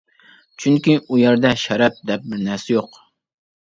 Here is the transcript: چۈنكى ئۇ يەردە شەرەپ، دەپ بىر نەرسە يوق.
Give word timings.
چۈنكى 0.63 0.95
ئۇ 0.97 1.21
يەردە 1.25 1.53
شەرەپ، 1.67 2.03
دەپ 2.11 2.29
بىر 2.33 2.45
نەرسە 2.51 2.77
يوق. 2.79 3.03